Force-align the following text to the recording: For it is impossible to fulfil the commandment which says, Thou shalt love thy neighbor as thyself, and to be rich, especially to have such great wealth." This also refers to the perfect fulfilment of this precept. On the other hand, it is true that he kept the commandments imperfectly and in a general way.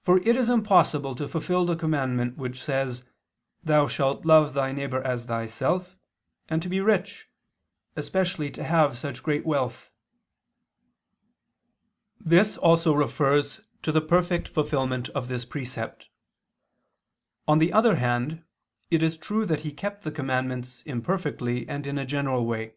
For 0.00 0.16
it 0.22 0.34
is 0.34 0.48
impossible 0.48 1.14
to 1.16 1.28
fulfil 1.28 1.66
the 1.66 1.76
commandment 1.76 2.38
which 2.38 2.64
says, 2.64 3.04
Thou 3.62 3.86
shalt 3.86 4.24
love 4.24 4.54
thy 4.54 4.72
neighbor 4.72 5.02
as 5.02 5.26
thyself, 5.26 5.94
and 6.48 6.62
to 6.62 6.70
be 6.70 6.80
rich, 6.80 7.28
especially 7.96 8.50
to 8.52 8.64
have 8.64 8.96
such 8.96 9.22
great 9.22 9.44
wealth." 9.44 9.90
This 12.18 12.56
also 12.56 12.94
refers 12.94 13.60
to 13.82 13.92
the 13.92 14.00
perfect 14.00 14.48
fulfilment 14.48 15.10
of 15.10 15.28
this 15.28 15.44
precept. 15.44 16.08
On 17.46 17.58
the 17.58 17.74
other 17.74 17.96
hand, 17.96 18.42
it 18.90 19.02
is 19.02 19.18
true 19.18 19.44
that 19.44 19.60
he 19.60 19.70
kept 19.70 20.00
the 20.02 20.10
commandments 20.10 20.80
imperfectly 20.86 21.68
and 21.68 21.86
in 21.86 21.98
a 21.98 22.06
general 22.06 22.46
way. 22.46 22.76